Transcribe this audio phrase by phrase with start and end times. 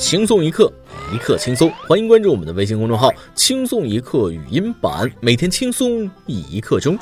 [0.00, 0.72] 轻松一刻，
[1.14, 1.70] 一刻轻松。
[1.86, 6.98] 欢迎关注我们的微信公众号“轻松一刻语音版”，每天轻松一刻钟。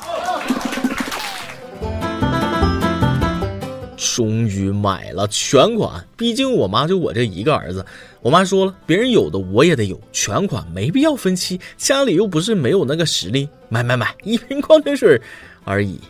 [3.95, 7.85] 终于买了全款，毕竟我妈就我这一个儿子。
[8.21, 13.47] 我妈说了，别人有的我也得有，全款没必要分期，家里又不是没有那个实力。
[13.69, 15.19] 买买买，一瓶矿泉水
[15.63, 16.01] 而已。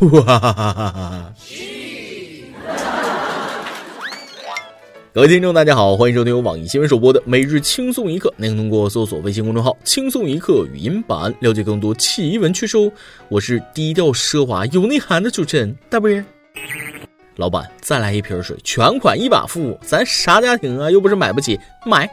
[0.00, 1.32] 哇哈哈哈哈！
[5.16, 8.30] 各位听众，大家好，欢迎收听由网易新闻首播的每日轻松一刻。
[8.36, 12.92] 您通过搜索微信公众号“轻松一刻”语音版了解更多奇闻趣事哦。
[13.30, 16.10] 我是低调奢华有内涵的主持人大波。
[17.36, 19.78] 老板，再来一瓶水，全款一把付。
[19.80, 20.90] 咱啥家庭啊？
[20.90, 22.06] 又不是买不起，买。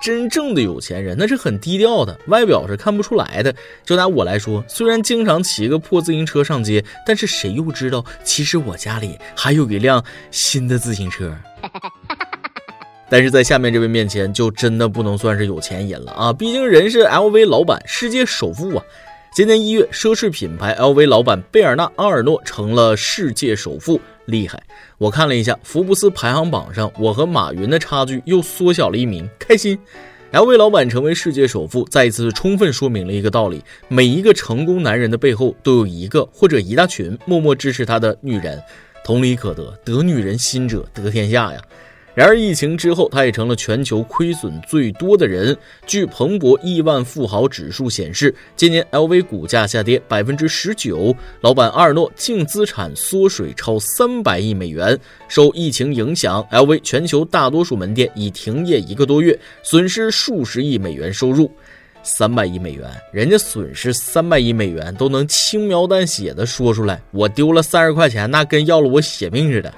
[0.00, 3.52] 真正的有钱人那是很低调的，外表是看不出来的。
[3.84, 11.36] 就拿我来说，虽然经常骑个破自行车上街，但是谁又知道，其实我家里还有一辆新的自行车。
[13.14, 16.32] 但是在下面这位面前，就真的不能算是有钱人了啊！
[16.32, 18.82] 毕竟人是 LV 老板，世界首富啊！
[19.32, 24.60] 今年一月，奢侈品牌 LV 老板贝尔纳·阿尔诺成了世界首富，厉害！
[24.98, 29.78] 我看了一下福布斯排行榜上，我和马云的差距又缩小了一名，开心
[30.32, 38.60] ！LV 老板成为世界首富，再一次充分说明了一个道理：每一个成功男人的背后，都有一个或者一大群默默支持他的女人。
[39.04, 41.60] 同理可得，得女人心者得天下呀！
[42.14, 45.56] 然而，疫情之后，他也成了全球亏损最多的人。
[45.84, 54.96] 据彭博亿万富豪指数显示，今年 LV 股价下跌百分之十九，老板阿尔诺净资产缩水超三百亿美元。
[55.26, 61.50] 受疫情影响，LV 全球大多数门店已停业一个多月，损失数十亿美元收入。
[62.04, 69.74] 三百亿美元，人家损失三百亿美元都能轻描淡写的说出来，我丢了三十块钱，那跟要了我血命似的。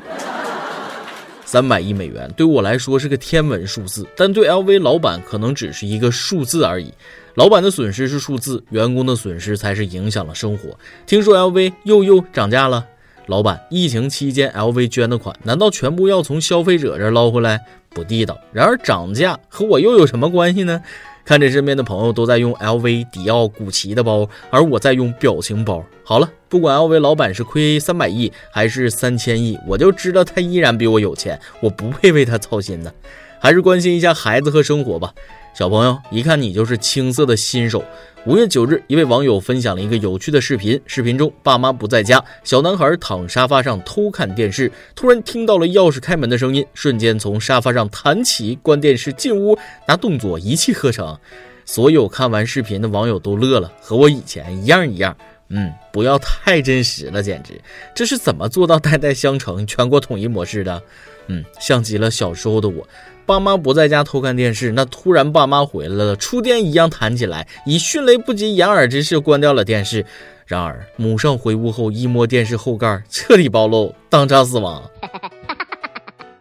[1.46, 6.92] 三百亿美元对我来说是个天文数字，但对 LV 老板可能只是一个数字而已。
[7.34, 10.76] 老板的损失是数字，员工的损失才是影响了生活。
[11.06, 12.84] 听说 LV 又又涨价了，
[13.26, 17.64] 老板，疫情期间 LV 捐的款，难道全部要从消费者这捞回来？
[17.90, 18.36] 不地道。
[18.52, 20.82] 然而涨价和我又有什么关系呢？
[21.26, 25.84] 看着身边的朋友都在用 LV、迪奥、古奇的包，而我在用表情包。
[26.04, 32.92] 好了，不管 LV 老板是亏三百亿还是三千亿，我就知道他依然比我有钱，我不配为他操心呢。
[33.40, 35.12] 还是关心一下孩子和生活吧。
[35.54, 37.82] 小朋友，一看你就是青涩的新手。
[38.26, 40.78] 五月九日，一位网友分享了一个有趣的视频。
[40.84, 51.16] 视频中，爸妈不在家，小男孩躺沙发上偷看电视，突然听到了钥匙开门的声音，瞬间从沙发上弹起，关电视进屋，那动作一气呵成。
[51.64, 55.16] 所有看完视频的网友都乐了，和我以前一样一样。
[55.48, 57.54] 嗯，不要太真实了，简直，
[57.94, 60.82] 这是怎么做到代代相承、全国统一模式的？
[61.28, 62.86] 嗯，像极了小时候的我。
[63.24, 70.06] 爸妈不在家偷看电视，那突然爸妈回来了，触电一样弹起来，以迅雷不及掩耳之势关掉了电视。
[70.46, 74.88] 然而母上回屋后一摸电视后盖，彻底暴露，当场死亡。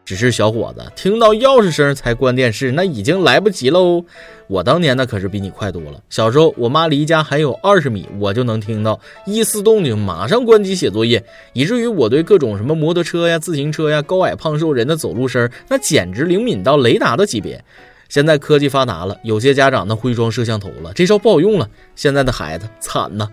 [0.06, 4.06] 只是小伙子听到钥匙声才关电视，那已经来不及喽。
[4.48, 6.00] 我当年那可是比你快多了。
[6.12, 17.66] 小时候我妈离家还有二十米，我就能听到一丝动静，马上关机写作业，以至于我对各种什么摩托车呀、自行车呀、高矮胖瘦人的走路声，那简直灵敏到雷达的级别。
[18.08, 21.68] 现在科技发达了，有些家长那会装摄像头了，这招不好用了。
[21.96, 23.28] 现在的孩子惨呐。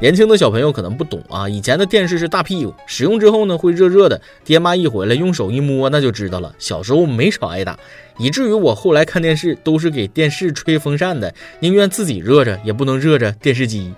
[0.00, 6.54] 年轻的小朋友可能不懂啊，以前的电视是大屁股，使用之后呢会热热的，爹妈一回来用手一摸那就知道了。
[6.56, 7.76] 小时候没少挨打，
[8.16, 13.92] 以至于我后来看电视都是给电视吹风扇的，宁愿自己热着，也不能热着电视机。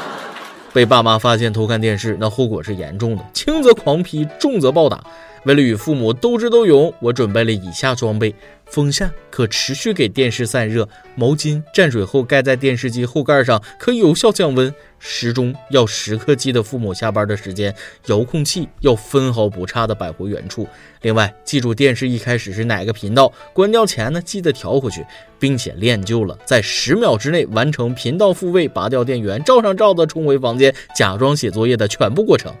[0.74, 5.02] 被爸妈发现偷看电视，那后果是严重的，轻则狂批，重则暴打。
[5.44, 8.34] 为了与父母斗智斗勇，我准备了以下装备：
[8.66, 17.72] 风扇可持续给电视散热，毛巾蘸水后盖在电视机后盖上，可有效降温；时钟要时刻记得父母下班的时间；
[18.06, 20.66] 遥控器要分毫不差的摆回原处。
[21.02, 25.04] 另外，记住电视一开始是哪个频道，关掉前呢记得调回去，
[25.38, 32.52] 并且练就了在十秒之内完成频道复位、拔掉电源、罩上罩子、冲回房间、假装写作业的全部过程。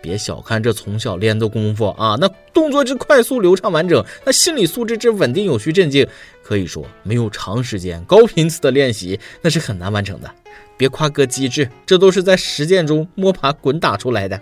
[0.00, 6.06] 别小看这从小练的功夫啊，那动作之快速流畅完整，那心理素质之稳定有序镇静，
[6.42, 10.30] 可以说没有长时间高频次的练习，那是很难完成的。
[10.76, 14.40] 别夸哥机智，这都是在实践中摸爬滚打出来的。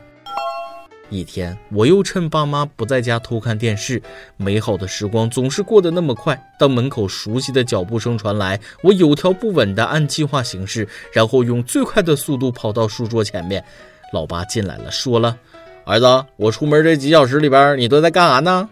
[1.09, 4.03] 一天，我又趁爸妈不在家偷看电视，
[4.37, 6.37] 美好的时光总是过得那么快。
[6.59, 13.65] 当门口熟悉的脚步声传来，我有条不紊地按计划行事，然后用最快的速度跑到书桌前面。
[14.13, 15.37] 老爸进来了，说了
[15.85, 18.69] ：“儿子，我出门这几小时里边，你都在干啥呢？”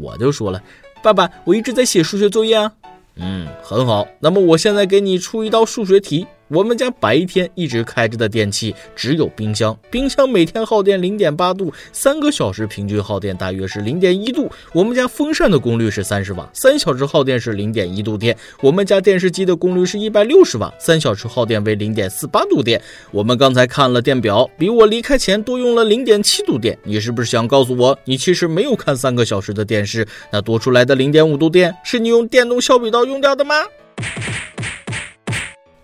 [0.00, 0.62] 我就说了
[1.02, 2.72] ：“爸爸，我一直在写数学作业啊。
[3.16, 4.06] 嗯，很好。
[4.20, 6.26] 那么我现在给你出一道数学题。
[6.48, 14.48] 我们家白天一直开着的电器只有冰箱，冰箱每天耗电零点八度，三个小时平均耗电大约是零点一度。
[14.72, 18.36] 我们家风扇的功率是三十瓦，三小时耗电是零点一度电。
[18.60, 22.80] 我们家电视机的功率是一百六十瓦，三小时耗电为零点四八度电。
[23.10, 26.78] 我们刚才看了电表，比我离开前多用了零点七度电。
[26.84, 30.06] 你是不是想告诉我，你其实没有看三个小时的电视？
[30.30, 33.56] 那多出来的零点五度电是你用电动削笔刀用掉的吗？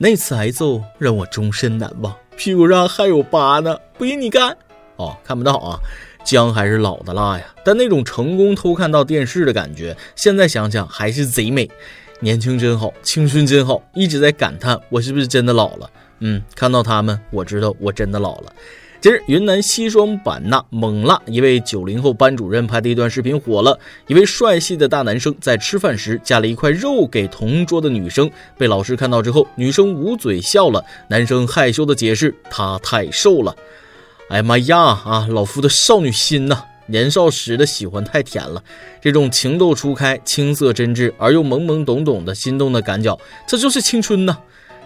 [0.03, 4.57] 那次挨揍让我终身难忘，屁股上还有疤呢，不信你看。
[4.97, 5.79] 哦，看不到啊，
[6.25, 7.45] 姜还是老的辣呀。
[7.65, 11.71] 但那种成功偷看到电视的感觉，现在想想还是贼美。
[12.19, 15.89] 年轻真好，青春真好，一直在感叹我是不是真的老了。
[16.19, 18.53] 嗯，看到他们，我知道我真的老了。
[19.03, 23.77] 近日，云南西双版纳勐腊一位九零后班主任拍的一段视频火了。
[24.07, 30.85] 一位帅气的大男生在吃饭时夹了一块肉给同桌的女生，被老师看到之后，女生捂嘴笑了。
[31.09, 33.57] 男生害羞的解释：“他太瘦了。”
[34.31, 35.27] 哎呀妈呀啊！
[35.29, 38.63] 老夫的少女心呐，年少时的喜欢太甜了。
[39.01, 43.19] 这种情窦初开、青涩真挚而又懵懵懂懂的心动的感觉，
[43.49, 44.39] 这就是青春呐。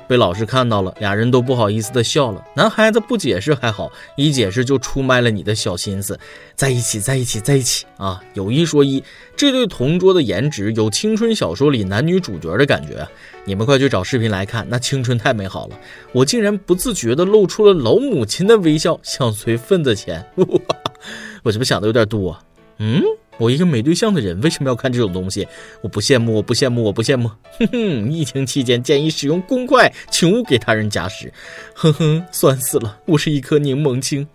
[0.09, 2.45] 被老师看到了，俩人都不好意思的笑了。
[2.55, 6.19] 男孩子不解释还好，一解释就出卖了你的小心思，
[6.55, 8.23] 在一起，在一起，在一起啊！
[8.35, 9.03] 有一说一，
[9.37, 13.07] 这对同桌的颜值有青春小说里男女主角的感觉。
[13.45, 15.79] 你们快去找视频来看，那青春太美好了。
[16.13, 20.25] 我竟然不自觉的露出了老母亲的微笑，想存份子钱。
[21.43, 22.39] 我是不想的有点多？
[22.79, 23.03] 嗯。
[23.39, 25.47] 我一个没对象的人为什么要看这种东西？
[25.81, 27.29] 我不羡慕，我不羡慕，我不羡慕。
[27.59, 31.33] 哼哼，疫情期间建议使用公筷，请勿给他人夹食。
[31.75, 34.27] 哼哼，酸死了，我是一颗柠檬青。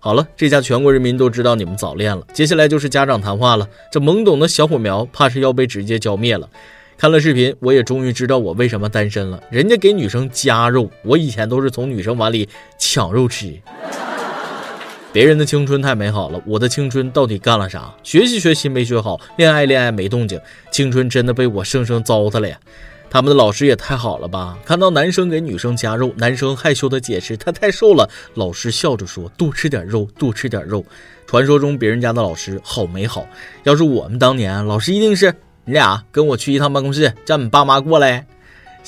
[0.00, 2.26] 好了，这下全国人民都知道你们早恋了。
[2.32, 3.68] 接下来就是家长谈话了。
[3.90, 6.48] 这懵懂的小火苗，怕是要被直接浇灭了。
[6.96, 9.40] 看了视频，我也终于知道我为什么单身了。
[9.50, 13.60] 人家给女生夹肉，我以前都是从女生碗里抢肉吃。
[15.10, 17.94] 别人的青春太美好了，我的青春到底干了啥？
[18.02, 20.38] 学习学习没学好，恋爱恋爱没动静，
[20.70, 22.58] 青春真的被我生生糟蹋了呀！
[23.10, 24.58] 他们的老师也太好了吧？
[24.66, 30.84] 看到男生给女生夹肉，男生害羞的解释他太瘦了，老师笑着说多吃点肉，多吃点肉。
[31.26, 33.26] 传说中别人家的老师好美好，
[33.62, 35.34] 要是我们当年老师一定是
[35.64, 38.26] 你俩跟我去一趟办公室，叫你爸妈过来。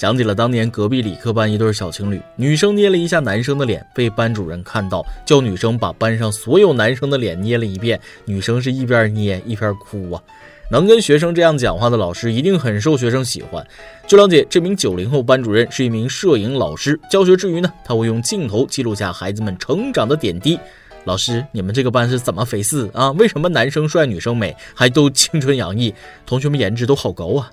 [0.01, 8.01] 想起了当年隔壁理科班一对小情侣，女生捏了一下男生的脸，被班主任看到，叫女生把班上所有男生的脸捏了一遍。
[8.25, 10.23] 女生是一边捏一边哭啊！
[10.71, 13.63] 能跟学生这样讲话的老师，一定很受学生喜欢。
[14.07, 20.59] 据了解，这名九零后班主任是一名摄影老师，教学之余呢，他会用镜头记录下孩子们成长的点滴。
[21.05, 23.11] 老师，你们这个班是怎么回事啊？
[23.13, 25.95] 为什么男生帅，女生美，还都青春洋溢？
[26.25, 27.51] 同学们颜值都好高啊！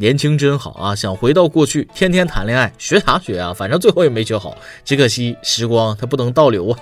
[0.00, 0.94] 年轻真好啊！
[0.94, 3.52] 想回到过去，天天谈恋爱，学啥学啊？
[3.52, 6.78] 反正最后也没学好，只可惜时光它不能倒流啊。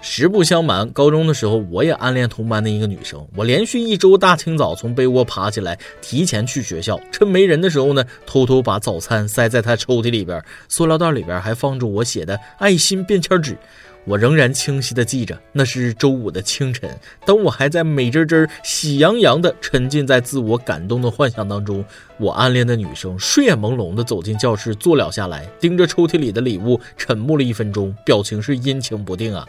[0.00, 3.26] 实不相瞒，高中的时候我也暗恋同班的一个女生。
[3.34, 13.58] 我连续一周大清早从被窝爬起来，提前去学校，趁没人的时候呢，偷偷把早餐塞在她抽屉里边，塑料袋里边还放着我写的爱心便签纸。
[14.06, 16.88] 我仍然清晰地记着，那是周五的清晨，
[17.26, 21.84] 当我还在美滋滋、喜洋洋地沉浸在自我感动的幻想当中，
[22.16, 29.44] 我暗恋的女生睡眼朦胧地走进教室，坐了下来，盯着抽屉里的礼物，沉默了一分钟，表情是阴晴不定啊。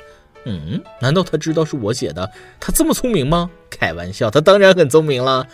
[0.45, 2.27] 嗯，难道她知道是我写的？
[2.59, 3.49] 她这么聪明吗？
[3.69, 5.45] 开玩笑，她当然很聪明了。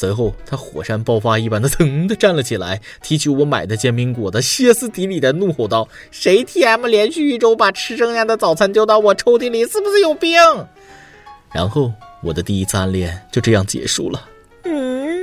[0.00, 10.38] 随后，他火山爆发一般的腾的站了起来，提起我买的煎饼果子，歇斯底里的怒吼道：“谁 T M 连续一周把吃剩下的早餐丢到我抽屉里，是不是有病？”
[11.52, 14.24] 然后，我的第一次暗恋就这样结束了。
[14.62, 15.18] 嗯。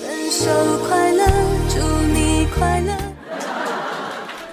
[0.00, 0.46] 分手
[0.88, 1.26] 快乐，
[1.68, 1.80] 祝
[2.18, 2.96] 你快乐。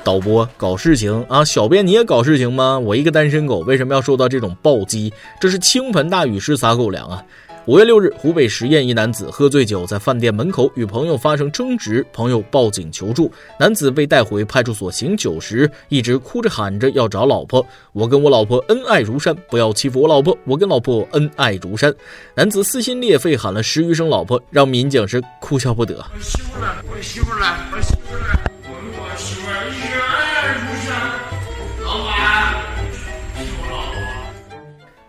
[0.04, 1.46] 导播搞事情啊！
[1.46, 2.78] 小编你也搞事情吗？
[2.78, 5.14] 我一个单身狗为什么要受到这种暴击？
[5.40, 7.24] 这是倾盆大雨式撒狗粮啊！
[7.68, 17.64] 五月六日，湖北十堰一男子喝醉酒在饭店门口与朋友发生争执，朋友报警求助，男子被带回派出所醒酒时，一直哭着喊着要找老婆。
[17.94, 20.36] 我跟我老婆恩爱如山，不要欺负我老婆。
[20.44, 21.94] 我跟老婆恩爱如山。
[22.34, 26.04] 男子撕心裂肺喊了十余声老婆，让民警是哭笑不得。
[26.16, 28.51] 我媳妇来，我媳妇来，我媳妇来，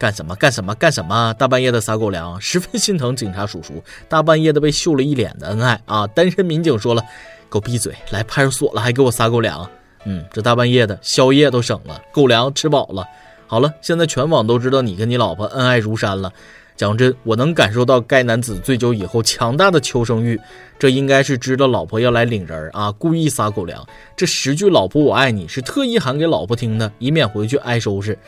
[0.02, 0.34] 干什么？
[0.34, 0.74] 干什么？
[0.74, 1.32] 干什么？
[1.34, 3.80] 大半夜的撒狗粮，十分心疼警察叔叔。
[4.08, 6.04] 大半夜的被秀了一脸的恩爱啊！
[6.08, 7.00] 单身民警说了
[7.48, 7.94] ：“给我闭嘴！
[8.10, 9.70] 来派出所了还给我撒狗粮？
[10.04, 13.06] 嗯，这大半夜的宵夜都省了，狗粮吃饱了。
[13.46, 16.32] 好了，现在全网都知道你跟你老婆恩爱如山了。
[16.74, 20.40] 讲真，我能感受到该男子醉酒以后强大的求生欲，
[20.80, 23.86] 这应该是知道老婆要来领人啊，故意撒狗粮。
[24.16, 28.18] 这十句“老婆我爱你”是特意喊给老婆听的，以免回去挨收拾。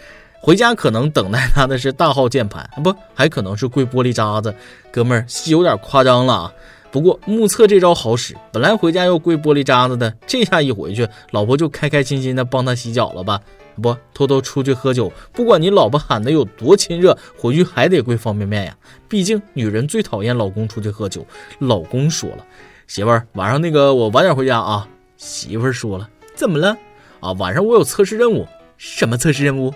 [0.45, 4.55] 回家可能等待他的是大号键盘， 不，还可能是跪玻璃渣子。
[4.93, 6.53] 哥们儿，有点夸张了啊。
[6.93, 13.41] 不过目测这招好使，本来回家要跪玻璃渣子的，这下一回去，老婆就开开心心的帮他洗脚了吧。
[13.81, 18.77] 不偷偷出去喝酒，不管你老婆喊的有多亲热，回去还得跪方便面呀。
[19.09, 21.27] 毕竟女人最讨厌老公出去喝酒。
[21.59, 22.45] 老公说了，
[22.87, 24.87] 媳妇儿晚上那个我晚点回家啊。
[25.17, 26.77] 媳妇儿说了，怎么了？
[27.21, 28.47] 啊，晚上我有测试任务。
[28.77, 29.73] 什么测试任务？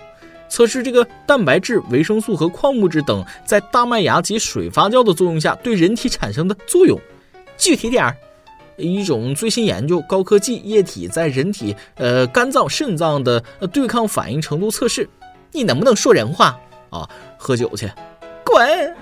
[0.49, 6.99] 测试这个蛋白质、维生素和矿物质等在大麦芽及水发酵的作用下对人体产生的作用。
[7.57, 8.15] 具体点儿。
[8.81, 15.05] 一种最新研究，高科技液体在人体呃肝脏、肾脏的对抗反应程度测试，
[15.51, 16.57] 你能不能说人话
[16.89, 17.05] 啊？
[17.37, 17.91] 喝酒去，
[18.45, 18.95] 滚！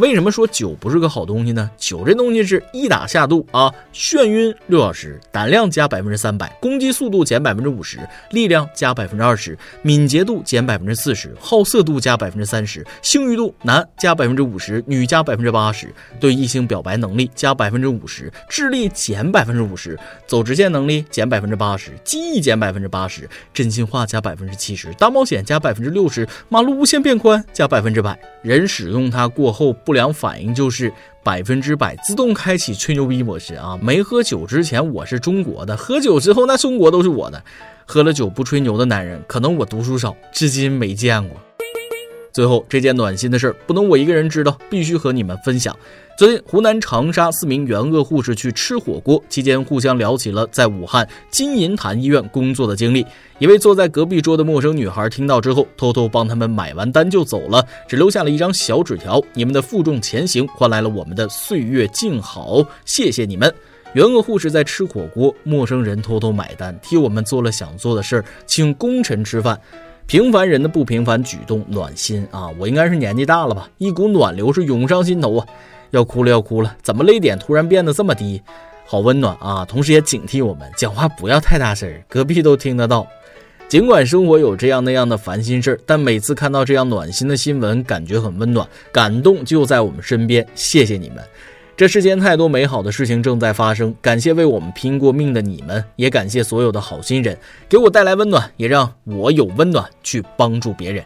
[0.00, 1.70] 为什么说酒不是个好东西呢？
[1.76, 7.98] 酒这东西是一打下肚啊，眩晕六小时，胆量加百分之三百，攻击速度减百分之五十，
[8.30, 28.18] 力量加百分之二十，敏捷度减百分之四十，好色度加百分之三十，性欲度男加百分之五十，女加百分之八十，对异性表白能力加百分之五十，智力减百分之五十，走直线能力减百分之八十，记忆减百分之八十，真心话加百分之七十，大冒险加百分之六十，马路无限变宽加百分之百。
[28.40, 29.76] 人使用它过后。
[29.90, 33.76] 不良反应就是百分之百自动开启吹牛逼模式啊！
[33.82, 37.42] 没喝酒之前我是中国的，喝酒之后那中国都是我的。
[37.86, 41.36] 喝了酒不吹牛的男人，可能我读书少，至今没见过。
[42.32, 45.76] 最后这件暖心的事儿不能我一个人知道，必须和你们分享。
[46.20, 53.06] 昨天，湖南长沙四名援鄂护士去吃火锅期间，互相聊起了在武汉金银潭医院工作的经历。
[53.38, 63.50] 一位坐在隔壁桌的陌生女孩听到之后，偷偷帮他们买完单就走了，只留下了一张小纸条：“你们的负重前行换来了我们的岁月静好，谢谢你们。”
[63.96, 69.58] 援鄂护士在吃火锅，陌生人偷偷买单，替我们做了想做的事儿，请功臣吃饭。
[70.04, 72.50] 平凡人的不平凡举动，暖心啊！
[72.58, 75.46] 我应该是年纪大了吧，一股暖流是涌上心头啊，
[75.90, 76.76] 要哭了要哭了！
[76.82, 78.42] 怎么泪点突然变得这么低？
[78.86, 79.64] 好温暖啊！
[79.64, 83.06] 同时也警惕我们讲话不要太大声，隔壁都听得到。
[83.68, 90.44] 尽管生活有这样那样的烦心事儿，但每次看到这样暖心的新闻，感觉很温暖，感动就在我们身边。
[90.56, 91.18] 谢谢你们。
[91.76, 101.04] 这世间太多美好的事情正在发生，感谢为我们拼过命的你们，也感谢所有的好心人，给我带来温暖，也让我有温暖去帮助别人。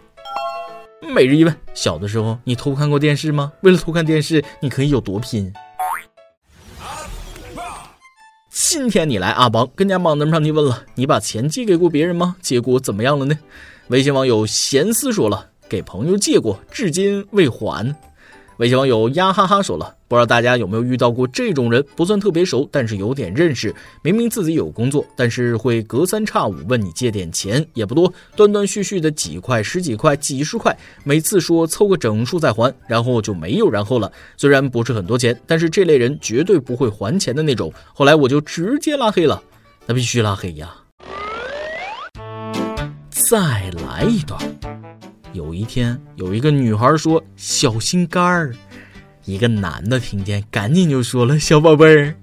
[1.14, 3.52] 每日一问：小的时候你偷看过电视吗？
[3.60, 5.52] 为了偷看电视，你可以有多拼？
[8.50, 12.34] 今天你来阿邦跟家帮子上你问了，你把钱借给过别人吗？
[12.40, 13.38] 结果怎么样了呢？
[13.88, 17.94] 微信网友闲思说了，给朋友借过，至今未还。
[18.58, 23.74] 微信网友呀哈哈说了，不知道大家有没有遇到过这种人，不算特别熟，但是有点认识。
[24.02, 34.12] 明明自己有工作，但是会隔三差五问你借点钱，也不多，断断续续的几块、十几块、几十块，每次说凑个整数再还，然后就没有然后了。
[34.36, 37.72] 虽然不是很多钱，但是这类人绝对不会还钱的那种。
[37.92, 39.42] 后来我就直接拉黑了，
[39.86, 40.72] 那必须拉黑呀！
[43.10, 43.38] 再
[43.70, 44.38] 来一段。
[45.34, 48.54] 有一天，有一个女孩说：“小心肝儿。”
[49.26, 52.14] 一个男的听见，赶紧就说了：“小宝贝儿。”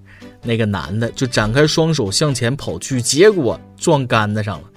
[0.42, 4.70] 那个男的就展开双手向前跑去，结果撞杆子上了。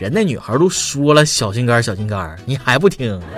[0.00, 3.22] 人那女孩都说了：“小心肝儿，小心肝儿。”你还不听？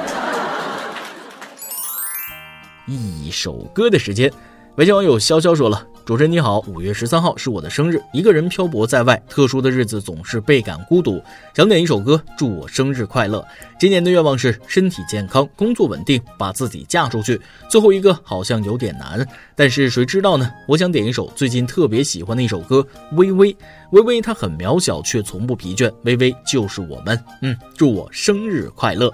[2.89, 4.33] 一首歌的时间。
[4.77, 11.23] 微信网友潇潇说了：“主持人你好，五月十三号是我的生日，一个人漂泊在外，特殊的日子总是倍感孤独。
[11.53, 13.47] 想点一首歌，祝我生日快乐。
[13.79, 17.39] 今年的愿望是身体健康，工作稳定，把自己嫁出去。
[17.69, 19.23] 最后一个好像有点难，
[19.55, 20.51] 但是谁知道呢？
[20.67, 22.81] 我想点一首最近特别喜欢的一首歌，
[23.17, 23.53] 《微微》。
[23.91, 25.93] 微微她很渺小，却从不疲倦。
[26.05, 27.23] 微微就是我们。
[27.43, 29.13] 嗯，祝我生日快乐。”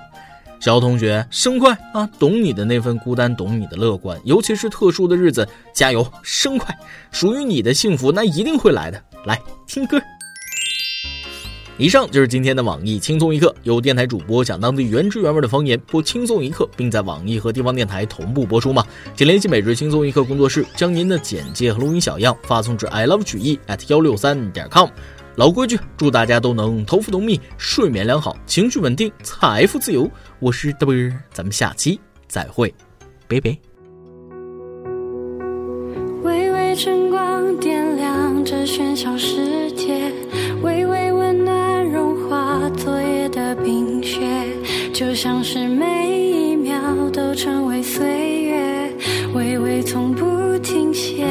[0.61, 2.09] 小同学，生快啊！
[2.19, 6.75] 懂你的那份孤单，懂你的乐观，尤其是特殊的日子，加油，生快！
[7.11, 9.03] 属于你的幸福，那一定会来的。
[9.27, 10.01] 来听歌。
[11.77, 18.87] 以上就是今天的网易轻松一刻，由电台主播讲当地原汁原味的方言播轻松一刻，并在网易和地方电台同步播出吗？
[19.17, 24.89] 请联系每日轻松一刻工作室，将您的简介和录音小样发送至 i love 曲艺 at 幺六三点 com。
[25.37, 30.09] 老规矩，祝大家都能头发浓密，睡眠良好，情绪稳定，财富自由。
[30.39, 30.95] 我是德波，
[31.33, 31.99] 咱们下期
[32.29, 32.73] 再会，
[33.27, 33.57] 拜拜。
[36.23, 40.13] 微微晨光点亮这喧嚣世界，
[40.63, 44.21] 微微温暖融化昨夜的冰雪，
[44.93, 46.75] 就像是每一秒。
[47.13, 48.93] 都成为岁月，
[49.35, 51.25] 微微从不停歇。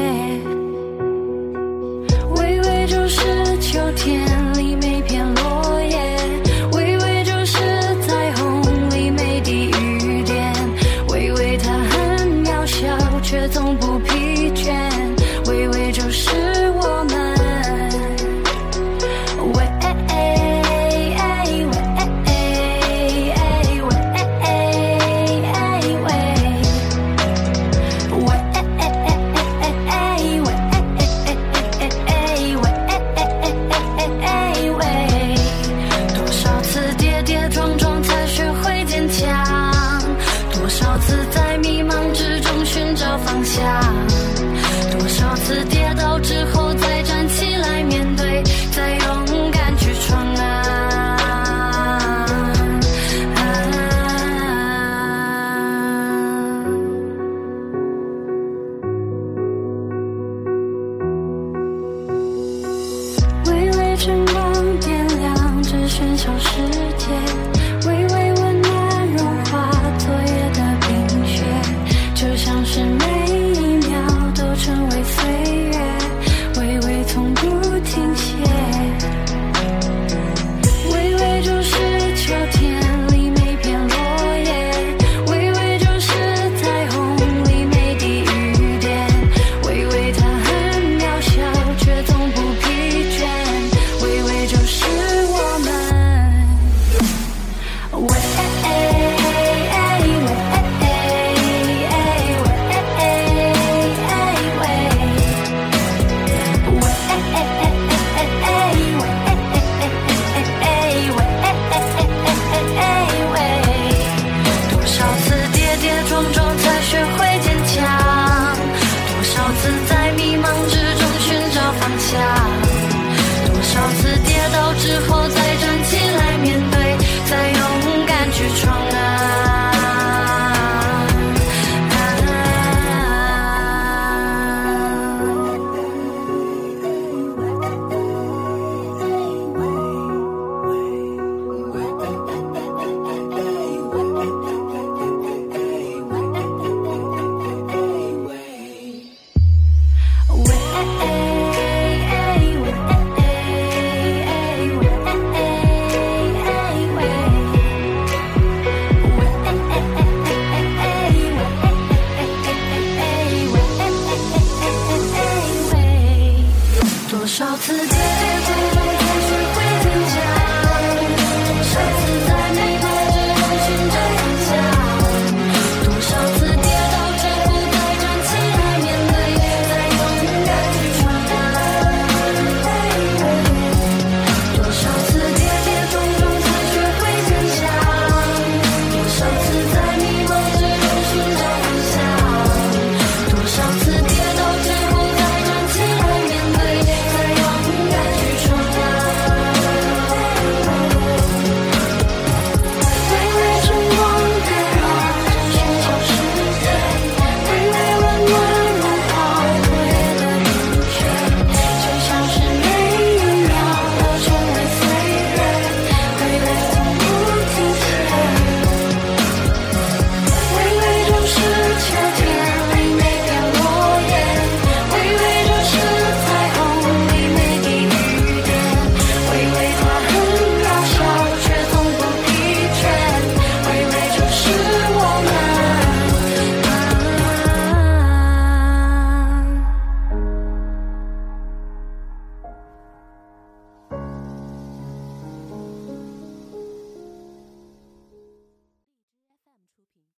[43.56, 43.83] 找